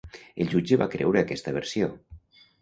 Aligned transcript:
El 0.45 0.47
jutge 0.53 0.79
va 0.83 0.87
creure 0.95 1.21
aquesta 1.23 1.55
versió. 1.59 1.93